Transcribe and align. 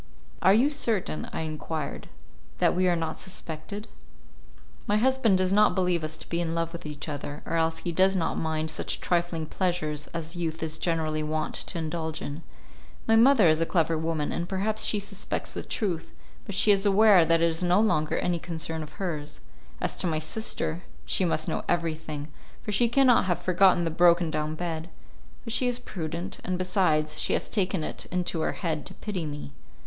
"Are 0.41 0.55
you 0.55 0.71
certain," 0.71 1.29
I 1.31 1.41
enquired, 1.41 2.09
"that 2.57 2.73
we 2.75 2.87
are 2.87 2.95
not 2.95 3.19
suspected?" 3.19 3.87
"My 4.87 4.97
husband 4.97 5.37
does 5.37 5.53
not 5.53 5.75
believe 5.75 6.03
us 6.03 6.17
to 6.17 6.27
be 6.27 6.41
in 6.41 6.55
love 6.55 6.73
with 6.73 6.87
each 6.87 7.07
other, 7.07 7.43
or 7.45 7.53
else 7.55 7.77
he 7.77 7.91
does 7.91 8.15
not 8.15 8.35
mind 8.39 8.71
such 8.71 8.99
trifling 8.99 9.45
pleasures 9.45 10.07
as 10.07 10.35
youth 10.35 10.63
is 10.63 10.79
generally 10.79 11.21
wont 11.21 11.53
to 11.53 11.77
indulge 11.77 12.19
in. 12.19 12.41
My 13.07 13.15
mother 13.15 13.47
is 13.47 13.61
a 13.61 13.65
clever 13.67 13.95
woman, 13.95 14.31
and 14.31 14.49
perhaps 14.49 14.85
she 14.85 14.99
suspects 14.99 15.53
the 15.53 15.61
truth, 15.61 16.11
but 16.47 16.55
she 16.55 16.71
is 16.71 16.83
aware 16.83 17.23
that 17.23 17.43
it 17.43 17.45
is 17.51 17.61
no 17.61 17.79
longer 17.79 18.17
any 18.17 18.39
concern 18.39 18.81
of 18.81 18.93
hers. 18.93 19.39
As 19.79 19.95
to 19.97 20.07
my 20.07 20.17
sister, 20.17 20.81
she 21.05 21.25
must 21.25 21.47
know 21.47 21.63
everything, 21.69 22.27
for 22.63 22.71
she 22.71 22.89
cannot 22.89 23.25
have 23.25 23.37
forgotten 23.39 23.83
the 23.83 23.91
broken 23.91 24.31
down 24.31 24.55
bed; 24.55 24.89
but 25.43 25.53
she 25.53 25.67
is 25.67 25.77
prudent, 25.77 26.39
and 26.43 26.57
besides, 26.57 27.19
she 27.21 27.33
has 27.33 27.47
taken 27.47 27.83
it 27.83 28.07
into 28.07 28.39
her 28.41 28.53
head 28.53 28.87
to 28.87 28.95
pity 28.95 29.27
me. 29.27 29.53